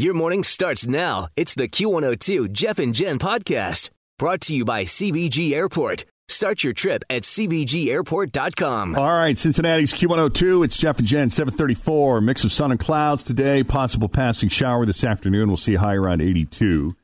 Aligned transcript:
Your 0.00 0.14
morning 0.14 0.44
starts 0.44 0.86
now. 0.86 1.28
It's 1.36 1.52
the 1.52 1.68
Q102 1.68 2.52
Jeff 2.52 2.78
and 2.78 2.94
Jen 2.94 3.18
podcast 3.18 3.90
brought 4.18 4.40
to 4.40 4.54
you 4.54 4.64
by 4.64 4.84
CVG 4.84 5.52
Airport. 5.52 6.06
Start 6.26 6.64
your 6.64 6.72
trip 6.72 7.04
at 7.10 7.24
CVGAirport.com. 7.24 8.96
All 8.96 9.12
right, 9.12 9.38
Cincinnati's 9.38 9.92
Q102. 9.92 10.64
It's 10.64 10.78
Jeff 10.78 11.00
and 11.00 11.06
Jen, 11.06 11.28
734. 11.28 12.22
Mix 12.22 12.44
of 12.44 12.50
sun 12.50 12.70
and 12.70 12.80
clouds 12.80 13.22
today. 13.22 13.62
Possible 13.62 14.08
passing 14.08 14.48
shower 14.48 14.86
this 14.86 15.04
afternoon. 15.04 15.48
We'll 15.48 15.58
see 15.58 15.74
high 15.74 15.96
around 15.96 16.22
82. 16.22 16.96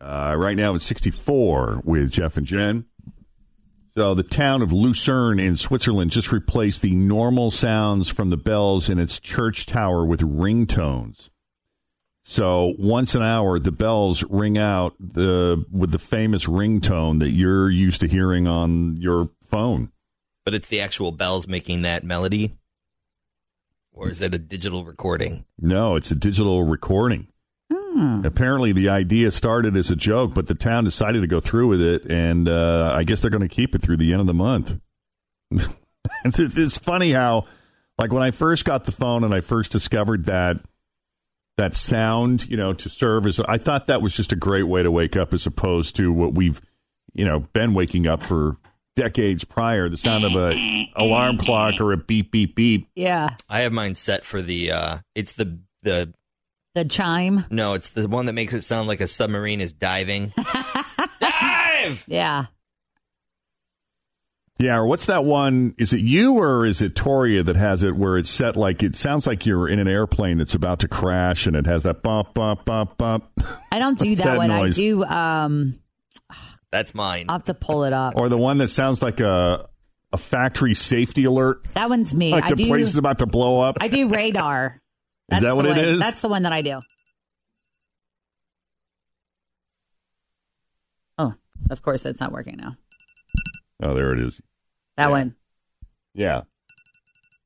Uh, 0.00 0.34
right 0.36 0.56
now 0.56 0.74
it's 0.74 0.84
64 0.84 1.82
with 1.84 2.10
Jeff 2.10 2.36
and 2.36 2.44
Jen. 2.44 2.86
So 3.96 4.16
the 4.16 4.24
town 4.24 4.62
of 4.62 4.72
Lucerne 4.72 5.38
in 5.38 5.54
Switzerland 5.54 6.10
just 6.10 6.32
replaced 6.32 6.82
the 6.82 6.96
normal 6.96 7.52
sounds 7.52 8.08
from 8.08 8.30
the 8.30 8.36
bells 8.36 8.88
in 8.88 8.98
its 8.98 9.20
church 9.20 9.64
tower 9.66 10.04
with 10.04 10.22
ringtones. 10.22 11.28
So 12.28 12.74
once 12.76 13.14
an 13.14 13.22
hour, 13.22 13.60
the 13.60 13.70
bells 13.70 14.24
ring 14.24 14.58
out 14.58 14.96
the 14.98 15.64
with 15.70 15.92
the 15.92 15.98
famous 16.00 16.46
ringtone 16.46 17.20
that 17.20 17.30
you're 17.30 17.70
used 17.70 18.00
to 18.00 18.08
hearing 18.08 18.48
on 18.48 18.96
your 18.96 19.30
phone. 19.46 19.92
But 20.44 20.52
it's 20.52 20.66
the 20.66 20.80
actual 20.80 21.12
bells 21.12 21.46
making 21.46 21.82
that 21.82 22.02
melody? 22.02 22.56
Or 23.92 24.10
is 24.10 24.22
it 24.22 24.34
a 24.34 24.38
digital 24.38 24.84
recording? 24.84 25.44
No, 25.60 25.94
it's 25.94 26.10
a 26.10 26.16
digital 26.16 26.64
recording. 26.64 27.28
Apparently, 28.24 28.72
the 28.72 28.88
idea 28.88 29.30
started 29.30 29.76
as 29.76 29.92
a 29.92 29.96
joke, 29.96 30.34
but 30.34 30.48
the 30.48 30.54
town 30.54 30.82
decided 30.82 31.20
to 31.20 31.28
go 31.28 31.38
through 31.38 31.68
with 31.68 31.80
it, 31.80 32.10
and 32.10 32.48
uh, 32.48 32.92
I 32.94 33.04
guess 33.04 33.20
they're 33.20 33.30
going 33.30 33.48
to 33.48 33.54
keep 33.54 33.74
it 33.74 33.82
through 33.82 33.98
the 33.98 34.12
end 34.12 34.20
of 34.20 34.26
the 34.26 34.34
month. 34.34 34.78
it's 36.24 36.76
funny 36.76 37.12
how, 37.12 37.46
like, 37.98 38.12
when 38.12 38.22
I 38.22 38.32
first 38.32 38.64
got 38.64 38.84
the 38.84 38.92
phone 38.92 39.24
and 39.24 39.32
I 39.32 39.40
first 39.40 39.72
discovered 39.72 40.24
that 40.26 40.58
that 41.56 41.74
sound, 41.74 42.48
you 42.48 42.56
know, 42.56 42.72
to 42.74 42.88
serve 42.88 43.26
as 43.26 43.40
I 43.40 43.58
thought 43.58 43.86
that 43.86 44.02
was 44.02 44.14
just 44.16 44.32
a 44.32 44.36
great 44.36 44.64
way 44.64 44.82
to 44.82 44.90
wake 44.90 45.16
up, 45.16 45.32
as 45.32 45.46
opposed 45.46 45.96
to 45.96 46.12
what 46.12 46.34
we've, 46.34 46.60
you 47.14 47.24
know, 47.24 47.40
been 47.52 47.72
waking 47.74 48.06
up 48.06 48.22
for 48.22 48.56
decades 48.94 49.44
prior. 49.44 49.88
The 49.88 49.96
sound 49.96 50.24
of 50.24 50.32
a 50.32 50.88
alarm 50.96 51.38
clock 51.38 51.80
or 51.80 51.92
a 51.92 51.96
beep 51.96 52.30
beep 52.30 52.54
beep. 52.54 52.88
Yeah. 52.94 53.36
I 53.48 53.60
have 53.60 53.72
mine 53.72 53.94
set 53.94 54.24
for 54.24 54.40
the 54.42 54.70
uh 54.72 54.98
it's 55.14 55.32
the 55.32 55.58
the 55.82 56.12
The 56.74 56.84
chime. 56.84 57.44
no, 57.50 57.74
it's 57.74 57.88
the 57.90 58.06
one 58.08 58.26
that 58.26 58.32
makes 58.34 58.52
it 58.54 58.62
sound 58.62 58.88
like 58.88 59.00
a 59.00 59.06
submarine 59.06 59.60
is 59.60 59.72
diving. 59.72 60.32
Dive! 61.20 62.04
Yeah. 62.06 62.46
Yeah, 64.58 64.78
or 64.78 64.86
what's 64.86 65.04
that 65.06 65.24
one? 65.24 65.74
Is 65.76 65.92
it 65.92 66.00
you 66.00 66.38
or 66.38 66.64
is 66.64 66.80
it 66.80 66.96
Toria 66.96 67.42
that 67.42 67.56
has 67.56 67.82
it 67.82 67.94
where 67.94 68.16
it's 68.16 68.30
set 68.30 68.56
like 68.56 68.82
it 68.82 68.96
sounds 68.96 69.26
like 69.26 69.44
you're 69.44 69.68
in 69.68 69.78
an 69.78 69.86
airplane 69.86 70.38
that's 70.38 70.54
about 70.54 70.80
to 70.80 70.88
crash 70.88 71.46
and 71.46 71.54
it 71.54 71.66
has 71.66 71.82
that 71.82 72.02
bump, 72.02 72.32
bump, 72.32 72.64
bump, 72.64 72.96
bump? 72.96 73.26
I 73.70 73.78
don't 73.78 73.98
do 73.98 74.14
that, 74.14 74.24
that 74.24 74.36
one. 74.38 74.48
noise? 74.48 74.78
I 74.78 74.80
do 74.80 75.04
um 75.04 75.78
That's 76.72 76.94
mine. 76.94 77.26
I'll 77.28 77.34
have 77.36 77.44
to 77.44 77.54
pull 77.54 77.84
it 77.84 77.92
up. 77.92 78.14
Or 78.16 78.30
the 78.30 78.38
one 78.38 78.56
that 78.58 78.68
sounds 78.68 79.02
like 79.02 79.20
a 79.20 79.68
a 80.12 80.16
factory 80.16 80.72
safety 80.72 81.24
alert, 81.24 81.64
That 81.74 81.90
one's 81.90 82.14
me. 82.14 82.30
like 82.30 82.44
I 82.44 82.48
the 82.50 82.56
do 82.56 82.66
place 82.68 82.88
is 82.88 82.96
about 82.96 83.18
to 83.18 83.26
blow 83.26 83.60
up. 83.60 83.76
I 83.82 83.88
do 83.88 84.08
radar. 84.08 84.80
That's 85.28 85.42
that 85.42 85.54
what 85.56 85.66
it 85.66 85.70
one- 85.70 85.78
is? 85.80 85.98
That's 85.98 86.20
the 86.22 86.28
one 86.28 86.44
that 86.44 86.52
I 86.54 86.62
do. 86.62 86.80
Oh, 91.18 91.34
of 91.70 91.82
course 91.82 92.06
it's 92.06 92.20
not 92.20 92.32
working 92.32 92.56
now. 92.56 92.76
Oh, 93.82 93.94
there 93.94 94.12
it 94.12 94.20
is. 94.20 94.40
That 94.96 95.06
Yeah. 95.06 95.10
one. 95.10 95.36
Yeah. 96.14 96.42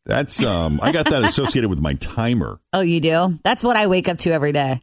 That's 0.06 0.42
um 0.42 0.81
I 0.83 0.92
got 0.92 1.06
that 1.11 1.25
associated 1.28 1.69
with 1.70 1.81
my 1.81 1.95
timer. 1.95 2.61
Oh, 2.72 2.81
you 2.81 3.00
do? 3.00 3.39
That's 3.45 3.62
what 3.62 3.77
I 3.77 3.87
wake 3.87 4.09
up 4.09 4.19
to 4.19 4.31
every 4.33 4.53
day. 4.53 4.81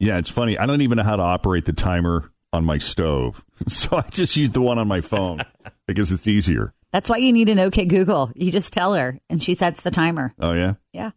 Yeah, 0.00 0.18
it's 0.18 0.30
funny. 0.30 0.56
I 0.58 0.66
don't 0.66 0.80
even 0.82 0.96
know 0.96 1.02
how 1.04 1.16
to 1.16 1.22
operate 1.22 1.64
the 1.64 1.72
timer 1.72 2.28
on 2.52 2.64
my 2.64 2.78
stove. 2.78 3.44
So 3.68 3.96
I 3.96 4.02
just 4.10 4.36
use 4.36 4.52
the 4.52 4.60
one 4.62 4.78
on 4.78 4.86
my 4.86 5.00
phone 5.00 5.40
because 5.88 6.12
it's 6.12 6.28
easier. 6.28 6.72
That's 6.92 7.10
why 7.10 7.16
you 7.16 7.32
need 7.32 7.48
an 7.48 7.58
OK 7.58 7.84
Google. 7.86 8.30
You 8.36 8.52
just 8.52 8.72
tell 8.72 8.94
her 8.94 9.18
and 9.28 9.42
she 9.42 9.54
sets 9.54 9.82
the 9.82 9.90
timer. 9.90 10.32
Oh 10.38 10.52
yeah. 10.52 10.74
Yeah. 10.92 11.10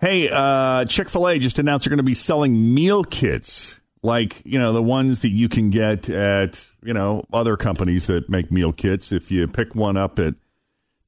Hey, 0.00 0.30
uh, 0.32 0.86
Chick 0.86 1.10
fil 1.10 1.28
A 1.28 1.38
just 1.38 1.58
announced 1.58 1.84
they're 1.84 1.90
going 1.90 1.98
to 1.98 2.02
be 2.02 2.14
selling 2.14 2.72
meal 2.74 3.04
kits, 3.04 3.78
like, 4.02 4.42
you 4.44 4.58
know, 4.58 4.72
the 4.72 4.82
ones 4.82 5.20
that 5.20 5.30
you 5.30 5.48
can 5.48 5.70
get 5.70 6.08
at, 6.08 6.64
you 6.82 6.94
know, 6.94 7.24
other 7.32 7.56
companies 7.56 8.06
that 8.06 8.28
make 8.30 8.50
meal 8.50 8.72
kits. 8.72 9.12
If 9.12 9.30
you 9.30 9.46
pick 9.46 9.74
one 9.74 9.96
up 9.96 10.18
at 10.18 10.34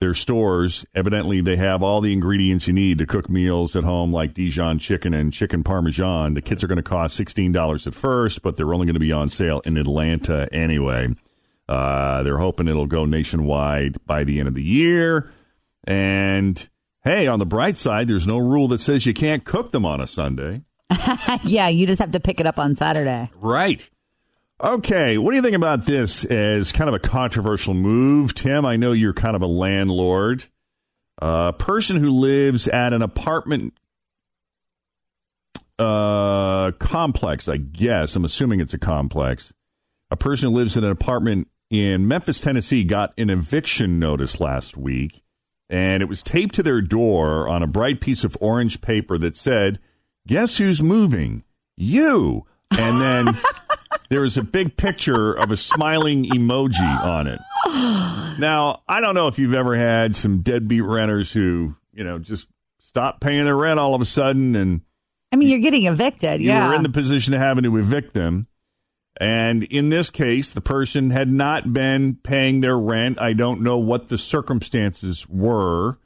their 0.00 0.14
stores, 0.14 0.84
evidently 0.94 1.40
they 1.40 1.56
have 1.56 1.82
all 1.82 2.00
the 2.00 2.12
ingredients 2.12 2.66
you 2.66 2.74
need 2.74 2.98
to 2.98 3.06
cook 3.06 3.30
meals 3.30 3.76
at 3.76 3.84
home, 3.84 4.12
like 4.12 4.34
Dijon 4.34 4.78
chicken 4.78 5.14
and 5.14 5.32
chicken 5.32 5.62
parmesan. 5.62 6.34
The 6.34 6.42
kits 6.42 6.62
are 6.62 6.66
going 6.66 6.76
to 6.76 6.82
cost 6.82 7.18
$16 7.18 7.86
at 7.86 7.94
first, 7.94 8.42
but 8.42 8.56
they're 8.56 8.74
only 8.74 8.86
going 8.86 8.94
to 8.94 9.00
be 9.00 9.12
on 9.12 9.30
sale 9.30 9.62
in 9.64 9.78
Atlanta 9.78 10.48
anyway. 10.52 11.08
Uh, 11.68 12.22
they're 12.24 12.38
hoping 12.38 12.68
it'll 12.68 12.86
go 12.86 13.06
nationwide 13.06 14.04
by 14.04 14.24
the 14.24 14.38
end 14.38 14.48
of 14.48 14.54
the 14.54 14.62
year. 14.62 15.30
And 15.84 16.68
hey, 17.04 17.26
on 17.26 17.38
the 17.38 17.46
bright 17.46 17.78
side, 17.78 18.08
there's 18.08 18.26
no 18.26 18.38
rule 18.38 18.68
that 18.68 18.78
says 18.78 19.06
you 19.06 19.14
can't 19.14 19.44
cook 19.44 19.70
them 19.70 19.86
on 19.86 20.00
a 20.00 20.06
Sunday. 20.06 20.62
yeah, 21.44 21.68
you 21.68 21.86
just 21.86 22.00
have 22.00 22.12
to 22.12 22.20
pick 22.20 22.40
it 22.40 22.46
up 22.46 22.58
on 22.58 22.76
Saturday. 22.76 23.30
Right. 23.40 23.88
Okay, 24.62 25.18
what 25.18 25.32
do 25.32 25.36
you 25.36 25.42
think 25.42 25.56
about 25.56 25.86
this 25.86 26.24
as 26.24 26.70
kind 26.70 26.88
of 26.88 26.94
a 26.94 27.00
controversial 27.00 27.74
move? 27.74 28.32
Tim, 28.34 28.64
I 28.64 28.76
know 28.76 28.92
you're 28.92 29.12
kind 29.12 29.34
of 29.34 29.42
a 29.42 29.46
landlord. 29.46 30.44
A 31.18 31.52
person 31.52 31.96
who 31.96 32.10
lives 32.10 32.68
at 32.68 32.92
an 32.92 33.02
apartment 33.02 33.74
uh, 35.78 36.72
complex, 36.78 37.48
I 37.48 37.56
guess. 37.56 38.14
I'm 38.14 38.24
assuming 38.24 38.60
it's 38.60 38.74
a 38.74 38.78
complex. 38.78 39.52
A 40.10 40.16
person 40.16 40.50
who 40.50 40.56
lives 40.56 40.76
in 40.76 40.84
an 40.84 40.90
apartment 40.90 41.48
in 41.70 42.06
Memphis, 42.06 42.38
Tennessee, 42.38 42.84
got 42.84 43.14
an 43.18 43.30
eviction 43.30 43.98
notice 43.98 44.40
last 44.40 44.76
week, 44.76 45.22
and 45.68 46.02
it 46.02 46.06
was 46.06 46.22
taped 46.22 46.54
to 46.56 46.62
their 46.62 46.82
door 46.82 47.48
on 47.48 47.62
a 47.62 47.66
bright 47.66 48.00
piece 48.00 48.22
of 48.22 48.36
orange 48.40 48.80
paper 48.80 49.18
that 49.18 49.36
said, 49.36 49.80
Guess 50.26 50.58
who's 50.58 50.82
moving? 50.82 51.44
You. 51.76 52.46
And 52.70 53.00
then 53.00 53.34
there 54.10 54.24
is 54.24 54.36
a 54.36 54.42
big 54.42 54.76
picture 54.76 55.32
of 55.32 55.50
a 55.50 55.56
smiling 55.56 56.24
emoji 56.24 57.04
on 57.04 57.26
it. 57.26 57.40
Now, 58.38 58.82
I 58.88 59.00
don't 59.00 59.14
know 59.14 59.28
if 59.28 59.38
you've 59.38 59.54
ever 59.54 59.74
had 59.74 60.16
some 60.16 60.42
deadbeat 60.42 60.84
renters 60.84 61.32
who, 61.32 61.76
you 61.92 62.04
know, 62.04 62.18
just 62.18 62.46
stop 62.78 63.20
paying 63.20 63.44
their 63.44 63.56
rent 63.56 63.78
all 63.78 63.94
of 63.94 64.00
a 64.00 64.06
sudden 64.06 64.56
and 64.56 64.82
I 65.32 65.36
mean, 65.36 65.48
you're 65.48 65.60
getting 65.60 65.86
evicted. 65.86 66.42
you 66.42 66.48
yeah. 66.48 66.68
were 66.68 66.74
in 66.74 66.82
the 66.82 66.90
position 66.90 67.32
of 67.32 67.40
having 67.40 67.64
to 67.64 67.78
evict 67.78 68.12
them. 68.12 68.46
And 69.18 69.62
in 69.64 69.88
this 69.88 70.10
case, 70.10 70.52
the 70.52 70.60
person 70.60 71.10
had 71.10 71.30
not 71.30 71.72
been 71.72 72.16
paying 72.16 72.60
their 72.60 72.78
rent. 72.78 73.20
I 73.20 73.32
don't 73.32 73.62
know 73.62 73.78
what 73.78 74.08
the 74.08 74.18
circumstances 74.18 75.26
were, 75.28 75.98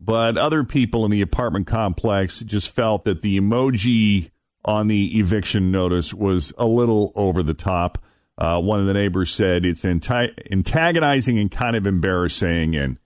but 0.00 0.38
other 0.38 0.64
people 0.64 1.04
in 1.04 1.10
the 1.10 1.20
apartment 1.20 1.66
complex 1.66 2.40
just 2.40 2.74
felt 2.74 3.04
that 3.04 3.20
the 3.20 3.38
emoji 3.40 4.30
on 4.64 4.88
the 4.88 5.18
eviction 5.18 5.70
notice 5.70 6.12
was 6.12 6.52
a 6.58 6.66
little 6.66 7.12
over 7.14 7.42
the 7.42 7.54
top. 7.54 7.98
Uh, 8.36 8.60
one 8.60 8.78
of 8.78 8.86
the 8.86 8.94
neighbors 8.94 9.32
said 9.32 9.64
it's 9.66 9.84
anti- 9.84 10.32
antagonizing 10.50 11.38
and 11.38 11.50
kind 11.50 11.74
of 11.74 11.86
embarrassing, 11.86 12.76
and 12.76 12.98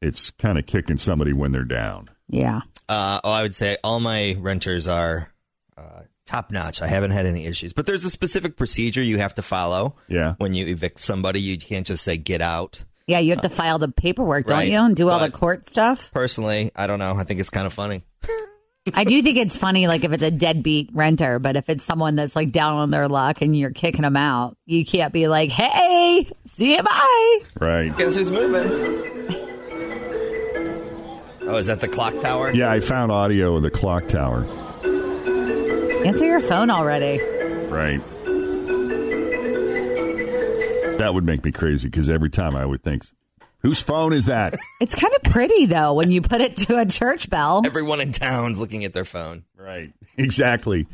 it's 0.00 0.30
kind 0.30 0.58
of 0.58 0.66
kicking 0.66 0.96
somebody 0.96 1.32
when 1.32 1.52
they're 1.52 1.64
down. 1.64 2.10
yeah. 2.28 2.62
Uh, 2.88 3.20
oh, 3.22 3.30
I 3.30 3.42
would 3.42 3.54
say 3.54 3.76
all 3.84 4.00
my 4.00 4.34
renters 4.40 4.88
are 4.88 5.32
uh, 5.78 6.00
top 6.26 6.50
notch. 6.50 6.82
I 6.82 6.88
haven't 6.88 7.12
had 7.12 7.24
any 7.24 7.46
issues, 7.46 7.72
but 7.72 7.86
there's 7.86 8.04
a 8.04 8.10
specific 8.10 8.56
procedure 8.56 9.00
you 9.00 9.18
have 9.18 9.34
to 9.34 9.42
follow. 9.42 9.94
Yeah. 10.08 10.34
When 10.38 10.54
you 10.54 10.66
evict 10.66 10.98
somebody, 10.98 11.40
you 11.40 11.56
can't 11.56 11.86
just 11.86 12.02
say 12.02 12.16
get 12.16 12.40
out. 12.42 12.82
Yeah, 13.10 13.18
you 13.18 13.30
have 13.30 13.40
uh, 13.40 13.42
to 13.42 13.50
file 13.50 13.78
the 13.78 13.88
paperwork, 13.88 14.46
don't 14.46 14.58
right, 14.58 14.70
you? 14.70 14.78
And 14.78 14.94
do 14.94 15.10
all 15.10 15.18
the 15.18 15.30
court 15.30 15.68
stuff. 15.68 16.12
Personally, 16.12 16.70
I 16.76 16.86
don't 16.86 17.00
know. 17.00 17.14
I 17.16 17.24
think 17.24 17.40
it's 17.40 17.50
kind 17.50 17.66
of 17.66 17.72
funny. 17.72 18.04
I 18.94 19.04
do 19.04 19.20
think 19.20 19.36
it's 19.36 19.56
funny, 19.56 19.88
like 19.88 20.04
if 20.04 20.12
it's 20.12 20.22
a 20.22 20.30
deadbeat 20.30 20.90
renter, 20.92 21.38
but 21.38 21.56
if 21.56 21.68
it's 21.68 21.84
someone 21.84 22.14
that's 22.14 22.34
like 22.36 22.52
down 22.52 22.76
on 22.76 22.90
their 22.90 23.08
luck 23.08 23.42
and 23.42 23.56
you're 23.56 23.72
kicking 23.72 24.02
them 24.02 24.16
out, 24.16 24.56
you 24.64 24.84
can't 24.84 25.12
be 25.12 25.28
like, 25.28 25.50
"Hey, 25.50 26.26
see 26.44 26.76
you, 26.76 26.82
bye." 26.82 27.38
Right. 27.60 27.96
Guess 27.96 28.14
who's 28.14 28.30
moving? 28.30 28.70
Oh, 31.42 31.56
is 31.56 31.66
that 31.66 31.80
the 31.80 31.88
clock 31.88 32.18
tower? 32.20 32.52
Yeah, 32.52 32.70
I 32.70 32.78
found 32.78 33.10
audio 33.10 33.56
of 33.56 33.62
the 33.62 33.70
clock 33.70 34.06
tower. 34.06 34.44
Answer 36.04 36.26
your 36.26 36.40
phone 36.40 36.70
already. 36.70 37.20
Right. 37.66 38.00
That 41.00 41.14
would 41.14 41.24
make 41.24 41.42
me 41.42 41.50
crazy 41.50 41.88
because 41.88 42.10
every 42.10 42.28
time 42.28 42.54
I 42.54 42.66
would 42.66 42.82
think, 42.82 43.04
whose 43.60 43.80
phone 43.82 44.12
is 44.12 44.26
that? 44.26 44.54
It's 44.80 44.94
kind 44.94 45.14
of 45.14 45.22
pretty 45.32 45.64
though 45.64 45.94
when 45.94 46.10
you 46.10 46.20
put 46.20 46.42
it 46.42 46.56
to 46.58 46.78
a 46.78 46.84
church 46.84 47.30
bell. 47.30 47.62
Everyone 47.64 48.02
in 48.02 48.12
town's 48.12 48.58
looking 48.58 48.84
at 48.84 48.92
their 48.92 49.04
phone. 49.06 49.44
right. 49.56 49.92
Exactly. 50.18 50.86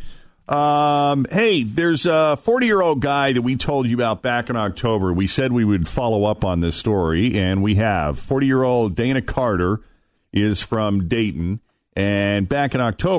Um, 0.48 1.26
hey, 1.32 1.64
there's 1.64 2.06
a 2.06 2.36
40 2.36 2.66
year 2.66 2.80
old 2.80 3.00
guy 3.00 3.32
that 3.32 3.42
we 3.42 3.56
told 3.56 3.88
you 3.88 3.96
about 3.96 4.22
back 4.22 4.48
in 4.48 4.54
October. 4.54 5.12
We 5.12 5.26
said 5.26 5.50
we 5.50 5.64
would 5.64 5.88
follow 5.88 6.22
up 6.22 6.44
on 6.44 6.60
this 6.60 6.76
story, 6.76 7.36
and 7.36 7.60
we 7.64 7.74
have. 7.74 8.20
40 8.20 8.46
year 8.46 8.62
old 8.62 8.94
Dana 8.94 9.20
Carter 9.22 9.80
is 10.32 10.62
from 10.62 11.08
Dayton, 11.08 11.58
and 11.96 12.48
back 12.48 12.76
in 12.76 12.80
October. 12.80 13.18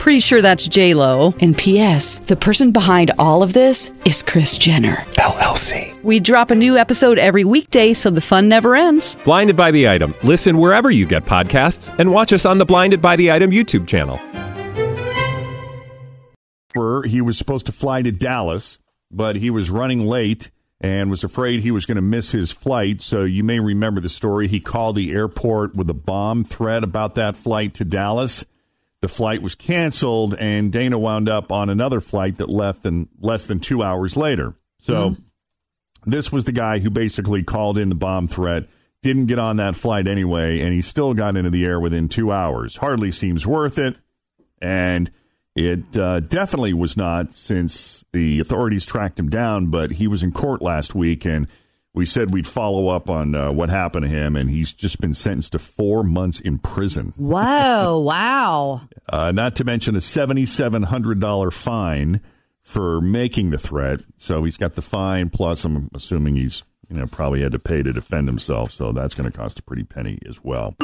Pretty 0.00 0.20
sure 0.20 0.40
that's 0.40 0.66
J 0.66 0.94
Lo. 0.94 1.34
And 1.42 1.54
P.S. 1.56 2.20
The 2.20 2.34
person 2.34 2.72
behind 2.72 3.10
all 3.18 3.42
of 3.42 3.52
this 3.52 3.92
is 4.06 4.22
Kris 4.22 4.56
Jenner. 4.56 4.96
LLC. 5.18 6.02
We 6.02 6.20
drop 6.20 6.50
a 6.50 6.54
new 6.54 6.78
episode 6.78 7.18
every 7.18 7.44
weekday, 7.44 7.92
so 7.92 8.08
the 8.08 8.22
fun 8.22 8.48
never 8.48 8.74
ends. 8.74 9.16
Blinded 9.24 9.56
by 9.56 9.70
the 9.70 9.90
item. 9.90 10.14
Listen 10.22 10.56
wherever 10.56 10.90
you 10.90 11.04
get 11.04 11.26
podcasts, 11.26 11.94
and 11.98 12.10
watch 12.10 12.32
us 12.32 12.46
on 12.46 12.56
the 12.56 12.64
Blinded 12.64 13.02
by 13.02 13.14
the 13.16 13.30
Item 13.30 13.50
YouTube 13.50 13.86
channel. 13.86 14.18
He 17.04 17.20
was 17.20 17.36
supposed 17.36 17.66
to 17.66 17.72
fly 17.72 18.00
to 18.00 18.10
Dallas, 18.10 18.78
but 19.10 19.36
he 19.36 19.50
was 19.50 19.68
running 19.68 20.06
late 20.06 20.50
and 20.80 21.10
was 21.10 21.24
afraid 21.24 21.60
he 21.60 21.72
was 21.72 21.84
going 21.84 21.96
to 21.96 22.00
miss 22.02 22.32
his 22.32 22.50
flight. 22.50 23.02
So 23.02 23.24
you 23.24 23.44
may 23.44 23.60
remember 23.60 24.00
the 24.00 24.08
story. 24.08 24.48
He 24.48 24.60
called 24.60 24.96
the 24.96 25.12
airport 25.12 25.76
with 25.76 25.90
a 25.90 25.94
bomb 25.94 26.42
threat 26.42 26.84
about 26.84 27.16
that 27.16 27.36
flight 27.36 27.74
to 27.74 27.84
Dallas. 27.84 28.46
The 29.00 29.08
flight 29.08 29.40
was 29.40 29.54
canceled, 29.54 30.34
and 30.34 30.70
Dana 30.70 30.98
wound 30.98 31.28
up 31.28 31.50
on 31.50 31.70
another 31.70 32.00
flight 32.00 32.36
that 32.36 32.50
left 32.50 32.84
in 32.84 33.08
less 33.18 33.44
than 33.44 33.60
two 33.60 33.82
hours 33.82 34.16
later. 34.16 34.54
So 34.78 35.16
this 36.04 36.30
was 36.30 36.44
the 36.44 36.52
guy 36.52 36.78
who 36.78 36.90
basically 36.90 37.42
called 37.42 37.78
in 37.78 37.88
the 37.88 37.94
bomb 37.94 38.26
threat, 38.26 38.66
didn't 39.02 39.26
get 39.26 39.38
on 39.38 39.56
that 39.56 39.76
flight 39.76 40.06
anyway, 40.06 40.60
and 40.60 40.72
he 40.72 40.82
still 40.82 41.14
got 41.14 41.36
into 41.36 41.50
the 41.50 41.64
air 41.64 41.80
within 41.80 42.08
two 42.08 42.30
hours. 42.30 42.76
Hardly 42.76 43.10
seems 43.10 43.46
worth 43.46 43.78
it. 43.78 43.96
And 44.60 45.10
it 45.56 45.96
uh, 45.96 46.20
definitely 46.20 46.74
was 46.74 46.96
not 46.96 47.32
since 47.32 48.04
the 48.12 48.40
authorities 48.40 48.84
tracked 48.84 49.18
him 49.18 49.28
down, 49.28 49.68
but 49.68 49.92
he 49.92 50.06
was 50.06 50.22
in 50.22 50.32
court 50.32 50.62
last 50.62 50.94
week 50.94 51.24
and 51.24 51.48
we 51.92 52.06
said 52.06 52.32
we'd 52.32 52.46
follow 52.46 52.88
up 52.88 53.10
on 53.10 53.34
uh, 53.34 53.50
what 53.52 53.68
happened 53.68 54.04
to 54.04 54.08
him, 54.08 54.36
and 54.36 54.48
he's 54.50 54.72
just 54.72 55.00
been 55.00 55.14
sentenced 55.14 55.52
to 55.52 55.58
four 55.58 56.02
months 56.02 56.40
in 56.40 56.58
prison. 56.58 57.12
Whoa, 57.16 57.98
wow. 58.04 58.82
Uh, 59.08 59.32
not 59.32 59.56
to 59.56 59.64
mention 59.64 59.96
a 59.96 59.98
$7,700 59.98 61.52
fine 61.52 62.20
for 62.62 63.00
making 63.00 63.50
the 63.50 63.58
threat. 63.58 64.00
So 64.16 64.44
he's 64.44 64.56
got 64.56 64.74
the 64.74 64.82
fine, 64.82 65.30
plus 65.30 65.64
I'm 65.64 65.90
assuming 65.94 66.36
he's 66.36 66.62
you 66.88 66.96
know 66.96 67.06
probably 67.06 67.42
had 67.42 67.52
to 67.52 67.58
pay 67.58 67.82
to 67.82 67.92
defend 67.92 68.28
himself. 68.28 68.70
So 68.72 68.92
that's 68.92 69.14
going 69.14 69.30
to 69.30 69.36
cost 69.36 69.58
a 69.58 69.62
pretty 69.62 69.84
penny 69.84 70.18
as 70.28 70.42
well. 70.44 70.76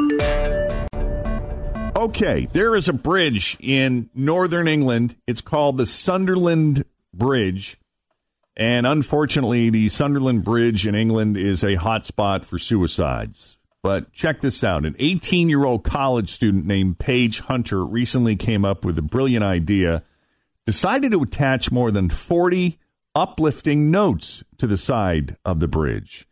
Okay, 1.97 2.47
there 2.53 2.77
is 2.77 2.89
a 2.89 2.93
bridge 2.93 3.57
in 3.61 4.11
northern 4.15 4.69
England. 4.69 5.17
It's 5.27 5.41
called 5.41 5.79
the 5.79 5.87
Sunderland 5.87 6.85
Bridge. 7.15 7.79
And 8.57 8.87
unfortunately, 8.87 9.69
the 9.69 9.89
Sunderland 9.91 10.45
Bridge 10.45 10.87
in 10.87 10.95
England 10.95 11.37
is 11.37 11.63
a 11.63 11.77
hotspot 11.77 12.45
for 12.45 12.59
suicides. 12.59 13.59
But 13.83 14.13
check 14.13 14.41
this 14.41 14.65
out 14.65 14.87
an 14.87 14.97
18 14.99 15.49
year 15.49 15.65
old 15.65 15.85
college 15.85 16.31
student 16.31 16.67
named 16.67 16.99
Paige 16.99 17.41
Hunter 17.41 17.85
recently 17.85 18.35
came 18.35 18.65
up 18.65 18.85
with 18.85 18.99
a 18.99 19.03
brilliant 19.03 19.45
idea, 19.45 20.03
decided 20.65 21.13
to 21.13 21.23
attach 21.23 21.71
more 21.71 21.91
than 21.91 22.09
40 22.09 22.79
uplifting 23.15 23.91
notes 23.91 24.43
to 24.59 24.67
the 24.67 24.77
side 24.77 25.37
of 25.45 25.61
the 25.61 25.69
bridge. 25.69 26.27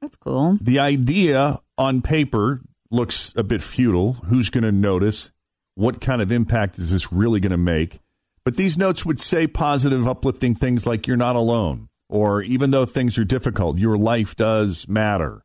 That's 0.00 0.16
cool. 0.16 0.58
The 0.60 0.78
idea 0.78 1.60
on 1.76 2.00
paper 2.00 2.62
looks 2.90 3.34
a 3.36 3.42
bit 3.42 3.62
futile. 3.62 4.14
Who's 4.14 4.50
going 4.50 4.64
to 4.64 4.72
notice? 4.72 5.30
What 5.74 6.00
kind 6.00 6.22
of 6.22 6.32
impact 6.32 6.78
is 6.78 6.90
this 6.90 7.12
really 7.12 7.40
going 7.40 7.50
to 7.50 7.58
make? 7.58 7.98
But 8.46 8.54
these 8.56 8.78
notes 8.78 9.04
would 9.04 9.20
say 9.20 9.48
positive, 9.48 10.06
uplifting 10.06 10.54
things 10.54 10.86
like 10.86 11.08
you're 11.08 11.16
not 11.16 11.34
alone, 11.34 11.88
or 12.08 12.42
even 12.42 12.70
though 12.70 12.86
things 12.86 13.18
are 13.18 13.24
difficult, 13.24 13.76
your 13.78 13.98
life 13.98 14.36
does 14.36 14.86
matter. 14.86 15.42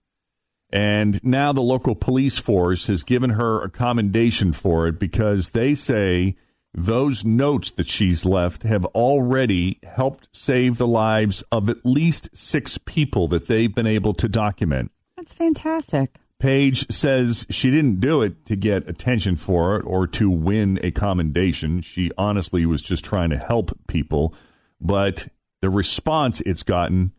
And 0.72 1.20
now 1.24 1.52
the 1.52 1.64
local 1.64 1.96
police 1.96 2.38
force 2.38 2.86
has 2.86 3.02
given 3.02 3.32
her 3.32 3.64
a 3.64 3.72
commendation 3.72 4.54
for 4.54 4.86
it 4.86 5.00
because 5.00 5.50
they 5.50 5.74
say 5.74 6.36
those 6.76 7.26
notes 7.26 7.72
that 7.72 7.90
she's 7.90 8.24
left 8.24 8.62
have 8.62 8.86
already 8.86 9.80
helped 9.82 10.28
save 10.32 10.78
the 10.78 10.86
lives 10.86 11.44
of 11.52 11.70
at 11.70 11.84
least 11.84 12.30
six 12.34 12.78
people 12.78 13.28
that 13.30 13.48
they've 13.48 13.74
been 13.74 13.88
able 13.88 14.14
to 14.14 14.30
document. 14.30 14.92
That's 15.18 15.34
fantastic. 15.34 16.20
Paige 16.42 16.92
says 16.92 17.46
she 17.52 17.70
didn't 17.70 18.00
do 18.00 18.24
it 18.24 18.48
to 18.48 18.56
get 18.56 18.90
attention 18.90 19.36
for 19.36 19.76
it 19.76 19.86
or 19.86 20.08
to 20.08 20.28
win 20.32 20.80
a 20.82 20.90
commendation. 20.90 21.82
She 21.82 22.10
honestly 22.18 22.66
was 22.66 22.82
just 22.82 23.06
trying 23.06 23.30
to 23.30 23.38
help 23.38 23.72
people, 23.88 24.34
but 24.80 25.28
the 25.62 25.70
response 25.70 26.42
it's 26.42 26.64
gotten 26.64 27.12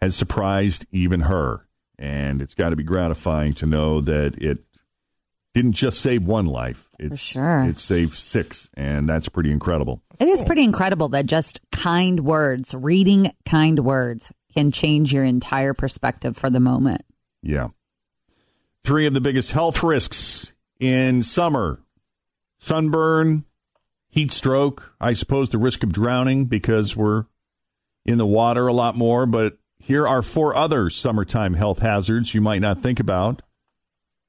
has 0.00 0.14
surprised 0.14 0.86
even 0.92 1.22
her. 1.22 1.66
And 1.98 2.40
it's 2.40 2.54
got 2.54 2.68
to 2.68 2.76
be 2.76 2.84
gratifying 2.84 3.52
to 3.54 3.66
know 3.66 4.00
that 4.00 4.36
it 4.36 4.58
didn't 5.54 5.72
just 5.72 6.00
save 6.00 6.22
one 6.22 6.46
life. 6.46 6.88
It's, 7.00 7.18
sure. 7.18 7.64
It 7.64 7.78
saved 7.78 8.14
six, 8.14 8.70
and 8.74 9.08
that's 9.08 9.28
pretty 9.28 9.50
incredible. 9.50 10.04
It 10.20 10.28
is 10.28 10.44
pretty 10.44 10.62
incredible 10.62 11.08
that 11.08 11.26
just 11.26 11.60
kind 11.72 12.20
words, 12.20 12.76
reading 12.76 13.32
kind 13.44 13.80
words, 13.80 14.30
can 14.54 14.70
change 14.70 15.12
your 15.12 15.24
entire 15.24 15.74
perspective 15.74 16.36
for 16.36 16.48
the 16.48 16.60
moment. 16.60 17.02
Yeah. 17.42 17.68
Three 18.82 19.06
of 19.06 19.14
the 19.14 19.20
biggest 19.20 19.52
health 19.52 19.82
risks 19.82 20.52
in 20.80 21.22
summer 21.22 21.80
sunburn, 22.58 23.44
heat 24.08 24.32
stroke, 24.32 24.94
I 25.00 25.12
suppose 25.12 25.48
the 25.50 25.58
risk 25.58 25.82
of 25.82 25.92
drowning 25.92 26.46
because 26.46 26.96
we're 26.96 27.26
in 28.04 28.18
the 28.18 28.26
water 28.26 28.66
a 28.66 28.72
lot 28.72 28.96
more. 28.96 29.26
But 29.26 29.58
here 29.78 30.06
are 30.06 30.22
four 30.22 30.54
other 30.54 30.90
summertime 30.90 31.54
health 31.54 31.80
hazards 31.80 32.34
you 32.34 32.40
might 32.40 32.60
not 32.60 32.80
think 32.80 32.98
about. 33.00 33.42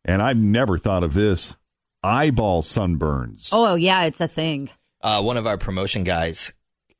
And 0.06 0.22
I've 0.22 0.38
never 0.38 0.78
thought 0.78 1.04
of 1.04 1.14
this 1.14 1.56
eyeball 2.04 2.62
sunburns. 2.62 3.50
Oh, 3.52 3.76
yeah, 3.76 4.04
it's 4.04 4.22
a 4.22 4.28
thing. 4.28 4.70
Uh, 5.02 5.22
one 5.22 5.38
of 5.38 5.48
our 5.48 5.58
promotion 5.58 6.04
guys, 6.04 6.54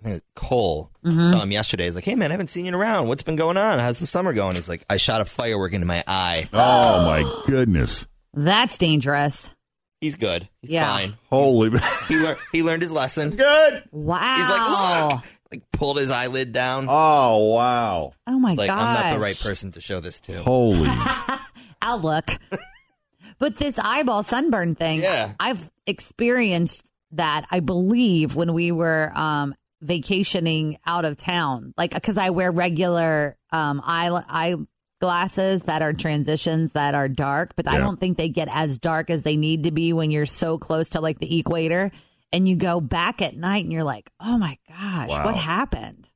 I 0.04 0.10
think 0.10 0.24
Cole, 0.36 0.92
saw 1.04 1.42
him 1.42 1.52
yesterday. 1.52 1.86
He's 1.86 1.96
like, 1.96 2.06
"Hey 2.06 2.16
man, 2.16 2.32
I 2.32 2.34
haven't 2.34 2.48
seen 2.50 2.66
you 2.66 2.76
around. 2.76 3.08
What's 3.08 3.24
been 3.24 3.36
going 3.36 3.58
on? 3.58 3.80
How's 3.80 4.00
the 4.00 4.06
summer 4.06 4.32
going?" 4.34 4.56
He's 4.56 4.70
like, 4.70 4.86
"I 4.90 4.98
shot 4.98 5.20
a 5.22 5.26
firework 5.26 5.74
into 5.74 5.86
my 5.86 6.04
eye." 6.08 6.48
Oh, 6.54 7.06
my 7.06 7.42
goodness. 7.48 8.06
That's 8.34 8.78
dangerous. 8.78 9.52
He's 10.00 10.16
good. 10.16 10.48
He's 10.62 10.72
Yeah. 10.72 10.88
fine. 10.90 11.18
Holy. 11.30 11.72
He 12.08 12.16
learned. 12.16 12.38
He 12.54 12.64
learned 12.64 12.82
his 12.82 12.92
lesson. 12.94 13.32
Good. 13.32 13.84
Wow. 13.92 14.36
He's 14.38 14.50
like, 14.50 15.12
"Look!" 15.14 15.24
Like 15.52 15.72
pulled 15.72 15.98
his 15.98 16.12
eyelid 16.12 16.54
down. 16.54 16.86
Oh, 16.88 17.56
wow. 17.56 18.14
Oh, 18.28 18.38
my 18.40 18.52
god! 18.56 18.58
like. 18.60 18.70
I'm 18.70 18.94
not 18.94 19.14
the 19.16 19.20
right 19.20 19.38
person 19.44 19.72
to 19.74 19.82
show 19.82 20.00
this 20.00 20.20
to. 20.22 20.44
Holy. 20.44 20.88
I'll 21.82 22.00
look. 22.00 22.30
but 23.40 23.56
this 23.58 23.80
eyeball 23.80 24.22
sunburn 24.24 24.76
thing, 24.76 25.02
Yeah. 25.02 25.32
I've 25.40 25.70
experienced 25.88 26.86
that, 27.14 27.46
I 27.50 27.62
believe, 27.62 28.36
when 28.36 28.54
we 28.54 28.72
were 28.72 29.12
um, 29.16 29.56
vacationing 29.82 30.78
out 30.86 31.06
of 31.06 31.18
town. 31.18 31.74
Like, 31.78 31.94
because 31.94 32.18
I 32.18 32.30
wear 32.32 32.52
regular 32.52 33.38
um, 33.52 33.82
eye, 33.84 34.10
eye 34.28 34.56
glasses 35.02 35.64
that 35.64 35.82
are 35.82 35.94
transitions 35.94 36.74
that 36.74 36.94
are 36.96 37.08
dark, 37.08 37.56
but 37.56 37.68
I 37.68 37.78
don't 37.78 38.00
think 38.00 38.18
they 38.18 38.28
get 38.30 38.50
as 38.52 38.78
dark 38.78 39.10
as 39.10 39.24
they 39.24 39.38
need 39.38 39.64
to 39.64 39.72
be 39.72 39.94
when 39.94 40.12
you're 40.12 40.26
so 40.26 40.58
close 40.58 40.90
to 40.90 41.02
like 41.02 41.20
the 41.20 41.40
equator. 41.40 41.92
And 42.32 42.48
you 42.48 42.56
go 42.58 42.80
back 42.82 43.22
at 43.22 43.36
night 43.36 43.64
and 43.64 43.74
you're 43.74 43.84
like, 43.84 44.12
oh 44.20 44.38
my 44.38 44.58
gosh, 44.68 45.10
Wow. 45.10 45.26
what 45.26 45.36
happened? 45.36 46.10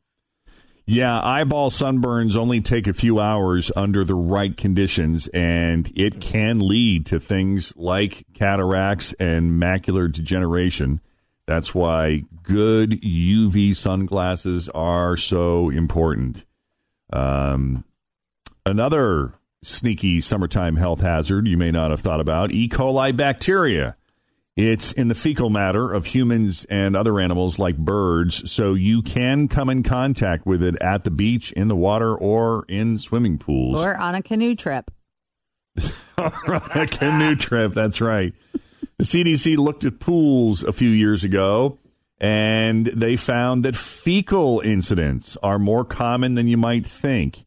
Yeah, 0.86 1.18
eyeball 1.22 1.70
sunburns 1.70 2.36
only 2.36 2.60
take 2.60 2.88
a 2.88 2.94
few 2.94 3.18
hours 3.18 3.72
under 3.74 4.04
the 4.04 4.16
right 4.16 4.56
conditions, 4.56 5.28
and 5.28 5.90
it 5.96 6.20
can 6.20 6.60
lead 6.60 7.06
to 7.06 7.22
things 7.22 7.74
like 7.78 8.26
cataracts 8.34 9.14
and 9.14 9.52
macular 9.52 10.12
degeneration. 10.12 11.00
That's 11.46 11.76
why 11.76 12.24
good 12.44 13.02
UV 13.02 13.76
sunglasses 13.76 14.70
are 14.70 15.18
so 15.18 15.70
important. 15.70 16.46
Um, 17.12 17.84
another 18.66 19.34
sneaky 19.62 20.22
summertime 20.22 20.76
health 20.76 21.02
hazard 21.02 21.48
you 21.48 21.58
may 21.58 21.72
not 21.72 21.92
have 21.92 22.02
thought 22.02 22.20
about 22.20 22.52
E. 22.52 22.68
coli 22.68 23.16
bacteria. 23.16 23.96
It's 24.56 24.92
in 24.92 25.08
the 25.08 25.16
fecal 25.16 25.50
matter 25.50 25.92
of 25.92 26.06
humans 26.06 26.64
and 26.66 26.96
other 26.96 27.20
animals 27.20 27.58
like 27.58 27.76
birds, 27.76 28.52
so 28.52 28.76
you 28.76 29.02
can 29.02 29.48
come 29.48 29.68
in 29.68 29.82
contact 29.82 30.46
with 30.46 30.62
it 30.62 30.76
at 30.80 31.04
the 31.04 31.12
beach, 31.12 31.52
in 31.54 31.70
the 31.70 31.76
water, 31.76 32.16
or 32.16 32.64
in 32.70 33.00
swimming 33.00 33.40
pools. 33.40 33.84
Or 33.84 33.98
on 33.98 34.14
a 34.14 34.22
canoe 34.22 34.54
trip. 34.54 34.92
on 36.20 36.62
a 36.76 36.86
canoe 36.86 37.36
trip, 37.36 37.74
that's 37.74 38.00
right. 38.00 38.32
The 39.04 39.24
CDC 39.26 39.58
looked 39.58 39.84
at 39.84 40.00
pools 40.00 40.64
a 40.64 40.72
few 40.72 40.88
years 40.88 41.26
ago 41.26 41.78
and 42.22 42.86
they 42.86 43.18
found 43.18 43.66
that 43.66 43.76
fecal 43.76 44.62
incidents 44.62 45.36
are 45.44 45.60
more 45.60 45.84
common 45.84 46.36
than 46.36 46.48
you 46.48 46.56
might 46.56 46.86
think. 46.86 47.46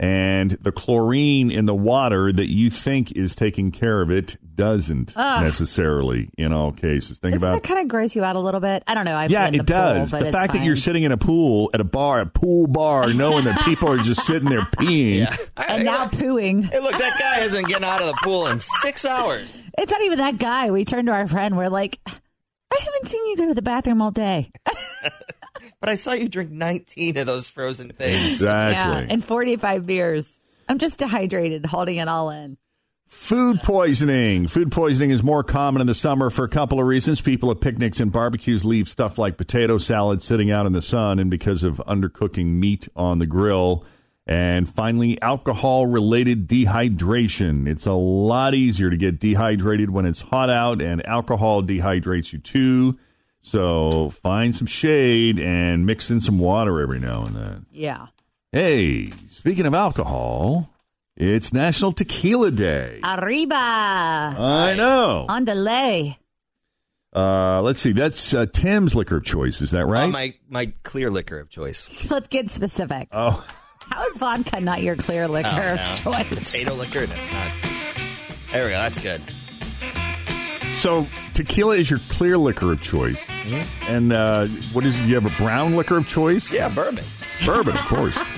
And 0.00 0.50
the 0.50 0.72
chlorine 0.72 1.52
in 1.52 1.66
the 1.66 1.76
water 1.76 2.32
that 2.32 2.48
you 2.48 2.70
think 2.70 3.12
is 3.12 3.36
taking 3.36 3.70
care 3.70 4.02
of 4.02 4.10
it 4.10 4.36
doesn't 4.56 5.14
necessarily 5.16 6.28
in 6.36 6.52
all 6.52 6.72
cases. 6.72 7.18
Think 7.18 7.34
Doesn't 7.34 7.48
about 7.48 7.62
that 7.62 7.68
kind 7.68 7.80
of 7.80 7.86
gross 7.88 8.16
you 8.16 8.24
out 8.24 8.34
a 8.34 8.40
little 8.40 8.60
bit? 8.60 8.82
I 8.88 8.94
don't 8.94 9.04
know. 9.04 9.16
I've 9.16 9.30
yeah, 9.30 9.46
it 9.46 9.52
the 9.52 9.58
pool, 9.58 9.64
does. 9.64 10.10
but 10.10 10.20
the 10.20 10.26
it's 10.26 10.34
fact 10.36 10.54
that 10.54 10.64
you're 10.64 10.74
sitting 10.74 11.04
in 11.04 11.12
a 11.12 11.16
pool 11.16 11.70
at 11.72 11.80
a 11.80 11.84
bar, 11.84 12.20
a 12.20 12.26
pool 12.26 12.66
bar, 12.66 13.12
knowing 13.12 13.44
that 13.44 13.64
people 13.64 13.88
are 13.88 13.98
just 13.98 14.26
sitting 14.26 14.48
there 14.48 14.62
peeing. 14.76 15.28
and 15.68 15.84
now 15.84 16.06
pooing. 16.06 16.64
Hey, 16.68 16.80
look, 16.80 16.92
that 16.98 17.16
guy 17.18 17.42
hasn't 17.42 17.68
getting 17.68 17.84
out 17.84 18.00
of 18.00 18.08
the 18.08 18.18
pool 18.24 18.48
in 18.48 18.58
six 18.58 19.04
hours. 19.04 19.65
It's 19.78 19.92
not 19.92 20.02
even 20.02 20.18
that 20.18 20.38
guy. 20.38 20.70
We 20.70 20.84
turned 20.84 21.06
to 21.08 21.12
our 21.12 21.28
friend. 21.28 21.56
We're 21.56 21.68
like, 21.68 22.00
I 22.06 22.78
haven't 22.78 23.08
seen 23.08 23.26
you 23.26 23.36
go 23.36 23.46
to 23.46 23.54
the 23.54 23.62
bathroom 23.62 24.02
all 24.02 24.10
day. 24.10 24.50
But 25.80 25.90
I 25.90 25.94
saw 25.94 26.12
you 26.12 26.28
drink 26.28 26.50
19 26.50 27.16
of 27.16 27.26
those 27.26 27.48
frozen 27.48 27.90
things. 27.90 28.32
Exactly. 28.32 28.74
Yeah, 28.74 29.06
and 29.08 29.22
45 29.22 29.86
beers. 29.86 30.38
I'm 30.68 30.78
just 30.78 30.98
dehydrated, 30.98 31.66
holding 31.66 31.96
it 31.96 32.08
all 32.08 32.30
in. 32.30 32.56
Food 33.06 33.62
poisoning. 33.62 34.48
Food 34.48 34.72
poisoning 34.72 35.10
is 35.10 35.22
more 35.22 35.44
common 35.44 35.80
in 35.80 35.86
the 35.86 35.94
summer 35.94 36.28
for 36.28 36.44
a 36.44 36.48
couple 36.48 36.80
of 36.80 36.86
reasons. 36.86 37.20
People 37.20 37.52
at 37.52 37.60
picnics 37.60 38.00
and 38.00 38.10
barbecues 38.10 38.64
leave 38.64 38.88
stuff 38.88 39.16
like 39.16 39.36
potato 39.36 39.78
salad 39.78 40.22
sitting 40.22 40.50
out 40.50 40.66
in 40.66 40.72
the 40.72 40.82
sun, 40.82 41.20
and 41.20 41.30
because 41.30 41.62
of 41.62 41.76
undercooking 41.86 42.46
meat 42.46 42.88
on 42.96 43.18
the 43.20 43.26
grill. 43.26 43.84
And 44.28 44.68
finally, 44.68 45.20
alcohol 45.22 45.86
related 45.86 46.48
dehydration. 46.48 47.68
It's 47.68 47.86
a 47.86 47.92
lot 47.92 48.54
easier 48.54 48.90
to 48.90 48.96
get 48.96 49.20
dehydrated 49.20 49.90
when 49.90 50.04
it's 50.04 50.20
hot 50.20 50.50
out, 50.50 50.82
and 50.82 51.04
alcohol 51.06 51.62
dehydrates 51.62 52.32
you 52.32 52.40
too. 52.40 52.98
So 53.42 54.10
find 54.10 54.54
some 54.56 54.66
shade 54.66 55.38
and 55.38 55.86
mix 55.86 56.10
in 56.10 56.20
some 56.20 56.38
water 56.40 56.80
every 56.80 56.98
now 56.98 57.24
and 57.24 57.36
then. 57.36 57.66
Yeah. 57.70 58.08
Hey, 58.50 59.12
speaking 59.28 59.66
of 59.66 59.74
alcohol, 59.74 60.70
it's 61.16 61.52
National 61.52 61.92
Tequila 61.92 62.50
Day. 62.50 62.98
Arriba. 63.04 63.54
I 63.54 64.74
know. 64.76 65.26
On 65.28 65.44
delay. 65.44 66.18
Uh, 67.14 67.62
let's 67.62 67.80
see. 67.80 67.92
That's 67.92 68.34
uh, 68.34 68.46
Tim's 68.52 68.94
liquor 68.96 69.16
of 69.18 69.24
choice. 69.24 69.62
Is 69.62 69.70
that 69.70 69.82
Uh, 69.82 69.86
right? 69.86 70.10
my, 70.10 70.34
my 70.48 70.72
clear 70.82 71.10
liquor 71.10 71.38
of 71.38 71.48
choice. 71.48 71.88
Let's 72.10 72.28
get 72.28 72.50
specific. 72.50 73.08
oh, 73.12 73.46
How 73.90 74.06
is 74.08 74.16
vodka 74.18 74.60
not 74.60 74.82
your 74.82 74.96
clear 74.96 75.26
liquor 75.28 75.48
Oh, 75.52 75.74
of 75.74 76.00
choice? 76.02 76.28
Potato 76.28 76.74
liquor? 76.74 77.06
No, 77.06 77.14
not. 77.14 77.52
There 78.50 78.64
we 78.64 78.70
go. 78.70 78.78
That's 78.78 78.98
good. 78.98 79.20
so 80.74 81.06
tequila 81.34 81.74
is 81.76 81.90
your 81.90 82.00
clear 82.08 82.36
liquor 82.38 82.72
of 82.72 82.80
choice. 82.82 83.24
Mm-hmm. 83.26 83.92
And 83.94 84.12
uh, 84.12 84.46
what 84.72 84.84
is 84.84 84.98
it? 85.00 85.08
You 85.08 85.14
have 85.14 85.26
a 85.26 85.36
brown 85.42 85.74
liquor 85.76 85.96
of 85.98 86.06
choice? 86.06 86.52
Yeah, 86.52 86.68
bourbon. 86.68 87.04
Bourbon, 87.44 87.76
of 87.76 87.84
course. 87.86 88.18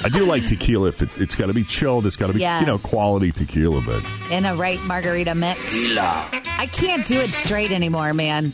I 0.00 0.08
do 0.12 0.24
like 0.24 0.46
tequila 0.46 0.88
if 0.88 1.02
it's 1.02 1.18
it's 1.18 1.34
got 1.34 1.46
to 1.46 1.54
be 1.54 1.64
chilled. 1.64 2.06
It's 2.06 2.14
got 2.16 2.28
to 2.28 2.32
be 2.32 2.40
Yes. 2.40 2.60
you 2.60 2.66
know 2.66 2.78
quality 2.78 3.32
tequila, 3.32 3.82
but 3.84 4.02
In 4.30 4.46
a 4.46 4.54
right 4.54 4.80
margarita 4.84 5.34
mix. 5.34 5.60
Tequila. 5.72 6.28
I 6.58 6.68
can't 6.70 7.04
do 7.06 7.18
it 7.18 7.32
straight 7.32 7.70
anymore, 7.72 8.14
man. 8.14 8.52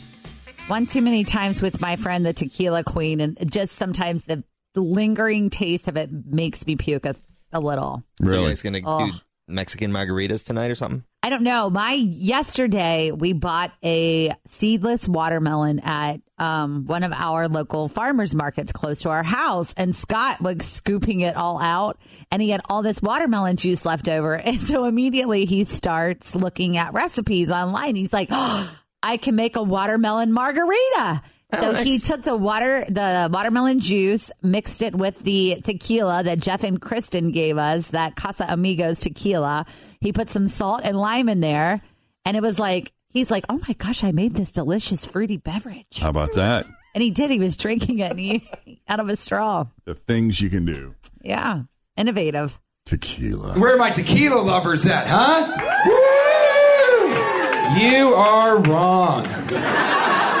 One 0.67 0.87
too 0.87 1.01
many 1.03 1.23
times 1.23 1.61
with 1.61 1.79
my 1.79 1.95
friend, 1.97 2.25
the 2.25 2.33
tequila 2.33 2.83
queen, 2.83 3.19
and 3.21 3.37
just 3.51 3.75
sometimes 3.75 4.23
the 4.23 4.43
lingering 4.81 5.49
taste 5.49 5.87
of 5.87 5.97
it 5.97 6.09
makes 6.11 6.65
me 6.67 6.75
puke 6.75 7.05
a, 7.05 7.15
a 7.51 7.59
little. 7.59 8.03
So 8.21 8.25
you 8.25 8.31
really, 8.31 8.47
guys 8.49 8.61
gonna 8.61 8.81
Oh. 8.85 9.05
do 9.07 9.11
Mexican 9.47 9.91
margaritas 9.91 10.43
tonight 10.45 10.71
or 10.71 10.75
something? 10.75 11.03
I 11.21 11.29
don't 11.29 11.43
know. 11.43 11.69
My 11.71 11.93
yesterday 11.93 13.11
we 13.11 13.33
bought 13.33 13.71
a 13.83 14.31
seedless 14.45 15.07
watermelon 15.07 15.79
at 15.79 16.21
um, 16.37 16.85
one 16.85 17.03
of 17.03 17.11
our 17.13 17.47
local 17.47 17.87
farmers 17.87 18.35
markets 18.35 18.71
close 18.71 19.01
to 19.01 19.09
our 19.09 19.23
house, 19.23 19.73
and 19.77 19.95
Scott 19.95 20.41
was 20.41 20.65
scooping 20.65 21.21
it 21.21 21.35
all 21.35 21.59
out, 21.59 21.97
and 22.31 22.41
he 22.41 22.49
had 22.49 22.61
all 22.69 22.81
this 22.83 23.01
watermelon 23.01 23.55
juice 23.57 23.85
left 23.85 24.07
over, 24.07 24.33
and 24.45 24.59
so 24.59 24.85
immediately 24.85 25.45
he 25.45 25.63
starts 25.63 26.35
looking 26.35 26.77
at 26.77 26.93
recipes 26.93 27.49
online. 27.49 27.95
He's 27.95 28.13
like, 28.13 28.27
oh, 28.31 28.77
"I 29.03 29.17
can 29.17 29.35
make 29.35 29.55
a 29.55 29.63
watermelon 29.63 30.31
margarita." 30.31 31.21
So 31.53 31.71
nice. 31.71 31.81
Oh, 31.81 31.83
he 31.83 31.99
took 31.99 32.23
the 32.23 32.35
water, 32.35 32.85
the 32.89 33.29
watermelon 33.31 33.79
juice, 33.79 34.31
mixed 34.41 34.81
it 34.81 34.95
with 34.95 35.19
the 35.19 35.61
tequila 35.63 36.23
that 36.23 36.39
Jeff 36.39 36.63
and 36.63 36.81
Kristen 36.81 37.31
gave 37.31 37.57
us, 37.57 37.89
that 37.89 38.15
Casamigos 38.15 39.01
tequila. 39.01 39.65
He 40.01 40.11
put 40.11 40.29
some 40.29 40.47
salt 40.47 40.81
and 40.83 40.97
lime 40.97 41.29
in 41.29 41.39
there, 41.41 41.81
and 42.25 42.35
it 42.35 42.41
was 42.41 42.57
like 42.59 42.91
he's 43.09 43.29
like, 43.31 43.45
"Oh 43.47 43.59
my 43.67 43.73
gosh, 43.77 44.03
I 44.03 44.11
made 44.11 44.33
this 44.33 44.51
delicious 44.51 45.05
fruity 45.05 45.37
beverage." 45.37 45.99
how 45.99 46.09
about 46.09 46.33
that? 46.33 46.65
And 46.95 47.03
he 47.03 47.11
did. 47.11 47.29
He 47.29 47.39
was 47.39 47.57
drinking 47.57 47.99
it 47.99 48.11
and 48.11 48.19
he, 48.19 48.81
out 48.87 48.99
of 48.99 49.09
a 49.09 49.15
straw. 49.15 49.65
The 49.83 49.95
things 49.95 50.39
you 50.41 50.49
can 50.49 50.65
do. 50.65 50.95
Yeah, 51.21 51.63
innovative. 51.97 52.57
Tequila. 52.85 53.59
Where 53.59 53.73
are 53.73 53.77
my 53.77 53.91
tequila 53.91 54.39
lovers 54.41 54.85
at, 54.85 55.05
huh? 55.07 55.57
Woo! 55.85 57.81
You 57.81 58.13
are 58.13 58.59
wrong. 58.59 59.25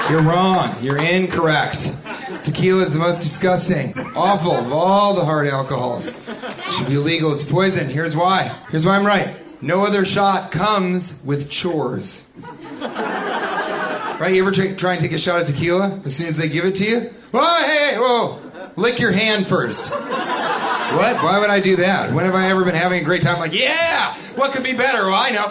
You're 0.09 0.21
wrong. 0.21 0.75
You're 0.83 0.97
incorrect. 0.99 1.91
Tequila 2.43 2.83
is 2.83 2.93
the 2.93 2.99
most 2.99 3.23
disgusting, 3.23 3.97
awful 4.15 4.51
of 4.51 4.71
all 4.71 5.15
the 5.15 5.25
hard 5.25 5.47
alcohols. 5.47 6.09
It 6.29 6.71
should 6.71 6.87
be 6.87 6.95
illegal. 6.95 7.33
It's 7.33 7.49
poison. 7.49 7.89
Here's 7.89 8.15
why. 8.15 8.55
Here's 8.69 8.85
why 8.85 8.97
I'm 8.97 9.05
right. 9.05 9.35
No 9.61 9.83
other 9.83 10.05
shot 10.05 10.51
comes 10.51 11.23
with 11.25 11.49
chores. 11.49 12.23
Right? 12.81 14.33
You 14.33 14.43
ever 14.43 14.51
try, 14.51 14.73
try 14.75 14.91
and 14.93 15.01
take 15.01 15.11
a 15.11 15.17
shot 15.17 15.41
of 15.41 15.47
tequila 15.47 15.99
as 16.05 16.15
soon 16.15 16.27
as 16.27 16.37
they 16.37 16.49
give 16.49 16.65
it 16.65 16.75
to 16.75 16.85
you? 16.85 16.99
Whoa, 17.31 17.65
hey, 17.65 17.95
whoa. 17.97 18.39
Lick 18.75 18.99
your 18.99 19.11
hand 19.11 19.47
first. 19.47 19.89
What? 19.89 21.23
Why 21.23 21.39
would 21.39 21.49
I 21.49 21.59
do 21.59 21.77
that? 21.77 22.13
When 22.13 22.25
have 22.25 22.35
I 22.35 22.49
ever 22.51 22.63
been 22.63 22.75
having 22.75 23.01
a 23.01 23.03
great 23.03 23.23
time? 23.23 23.39
Like, 23.39 23.53
yeah, 23.53 24.13
what 24.35 24.51
could 24.51 24.63
be 24.63 24.73
better? 24.73 24.99
Oh, 24.99 25.13
I 25.15 25.31
know. 25.31 25.47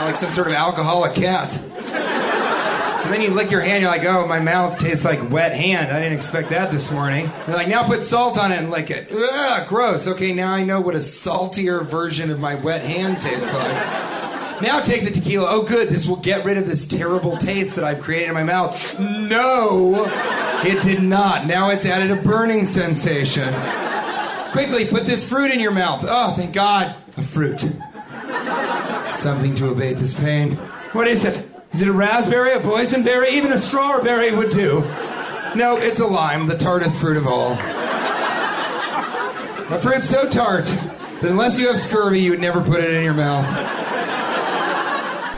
like 0.04 0.16
some 0.16 0.30
sort 0.30 0.48
of 0.48 0.52
alcoholic 0.52 1.14
cat. 1.14 1.58
So 2.98 3.10
then 3.10 3.20
you 3.20 3.30
lick 3.30 3.50
your 3.50 3.60
hand, 3.60 3.82
you're 3.82 3.90
like, 3.90 4.04
oh, 4.04 4.26
my 4.26 4.40
mouth 4.40 4.78
tastes 4.78 5.04
like 5.04 5.30
wet 5.30 5.54
hand. 5.54 5.92
I 5.92 6.00
didn't 6.00 6.16
expect 6.16 6.50
that 6.50 6.70
this 6.70 6.90
morning. 6.90 7.30
They're 7.46 7.54
like, 7.54 7.68
now 7.68 7.86
put 7.86 8.02
salt 8.02 8.38
on 8.38 8.52
it 8.52 8.58
and 8.58 8.70
lick 8.70 8.90
it. 8.90 9.12
Ugh, 9.12 9.68
gross. 9.68 10.08
Okay, 10.08 10.32
now 10.32 10.52
I 10.52 10.64
know 10.64 10.80
what 10.80 10.94
a 10.94 11.02
saltier 11.02 11.82
version 11.82 12.30
of 12.30 12.40
my 12.40 12.54
wet 12.54 12.82
hand 12.82 13.20
tastes 13.20 13.52
like. 13.52 14.62
Now 14.62 14.80
take 14.80 15.04
the 15.04 15.10
tequila. 15.10 15.46
Oh, 15.50 15.62
good. 15.62 15.88
This 15.88 16.06
will 16.06 16.16
get 16.16 16.44
rid 16.46 16.56
of 16.56 16.66
this 16.66 16.86
terrible 16.86 17.36
taste 17.36 17.76
that 17.76 17.84
I've 17.84 18.00
created 18.00 18.28
in 18.28 18.34
my 18.34 18.42
mouth. 18.42 18.98
No, 18.98 20.06
it 20.64 20.82
did 20.82 21.02
not. 21.02 21.46
Now 21.46 21.68
it's 21.68 21.84
added 21.84 22.10
a 22.10 22.22
burning 22.22 22.64
sensation. 22.64 23.52
Quickly, 24.52 24.86
put 24.86 25.04
this 25.04 25.28
fruit 25.28 25.50
in 25.50 25.60
your 25.60 25.72
mouth. 25.72 26.06
Oh, 26.08 26.32
thank 26.32 26.54
God. 26.54 26.96
A 27.18 27.22
fruit. 27.22 27.60
Something 29.12 29.54
to 29.56 29.68
abate 29.68 29.98
this 29.98 30.18
pain. 30.18 30.52
What 30.92 31.06
is 31.06 31.26
it? 31.26 31.46
Is 31.76 31.82
it 31.82 31.88
a 31.88 31.92
raspberry, 31.92 32.54
a 32.54 32.58
boysenberry? 32.58 33.28
Even 33.32 33.52
a 33.52 33.58
strawberry 33.58 34.34
would 34.34 34.48
do. 34.48 34.80
No, 35.54 35.76
it's 35.76 36.00
a 36.00 36.06
lime, 36.06 36.46
the 36.46 36.56
tartest 36.56 36.98
fruit 36.98 37.18
of 37.18 37.26
all. 37.26 37.52
A 37.52 37.56
fruit 39.78 40.02
so 40.02 40.26
tart 40.26 40.64
that 40.64 41.24
unless 41.24 41.58
you 41.58 41.66
have 41.66 41.78
scurvy, 41.78 42.22
you 42.22 42.30
would 42.30 42.40
never 42.40 42.62
put 42.62 42.82
it 42.82 42.94
in 42.94 43.04
your 43.04 43.12
mouth. 43.12 43.44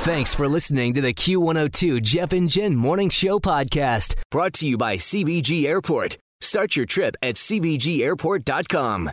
Thanks 0.02 0.32
for 0.32 0.46
listening 0.46 0.94
to 0.94 1.00
the 1.00 1.12
Q102 1.12 2.02
Jeff 2.02 2.32
and 2.32 2.48
Jen 2.48 2.76
Morning 2.76 3.10
Show 3.10 3.40
podcast, 3.40 4.14
brought 4.30 4.52
to 4.52 4.68
you 4.68 4.78
by 4.78 4.94
CVG 4.94 5.64
Airport. 5.64 6.18
Start 6.40 6.76
your 6.76 6.86
trip 6.86 7.16
at 7.20 7.34
CVGAirport.com. 7.34 9.10